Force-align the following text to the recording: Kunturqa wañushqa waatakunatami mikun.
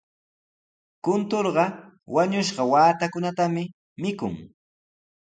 Kunturqa 1.05 1.65
wañushqa 2.15 2.61
waatakunatami 2.71 3.63
mikun. 4.01 4.33